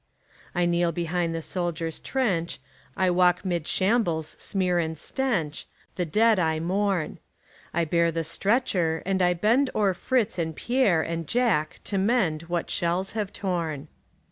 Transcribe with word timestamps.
I 0.55 0.65
kneel 0.65 0.91
behind 0.91 1.35
the 1.35 1.43
soldier's 1.43 1.99
trench, 1.99 2.59
I 2.97 3.11
walk 3.11 3.45
'mid 3.45 3.67
shambles' 3.67 4.35
smear 4.41 4.79
and 4.79 4.97
stench, 4.97 5.67
The 5.93 6.05
dead 6.05 6.39
I 6.39 6.59
mourn; 6.59 7.19
I 7.71 7.85
bear 7.85 8.11
the 8.11 8.23
stretcher 8.23 9.03
and 9.05 9.21
I 9.21 9.35
bend 9.35 9.69
O'er 9.75 9.93
Fritz 9.93 10.39
and 10.39 10.55
Pierre 10.55 11.03
and 11.03 11.27
Jack 11.27 11.81
to 11.83 11.99
mend 11.99 12.41
What 12.47 12.71
shells 12.71 13.11
have 13.11 13.31
torn. 13.31 13.89